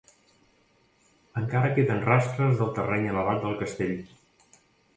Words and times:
Encara 1.41 1.69
queden 1.75 2.01
rastres 2.07 2.57
del 2.63 2.73
terreny 2.81 3.07
elevat 3.13 3.41
del 3.47 3.57
castell. 3.63 3.97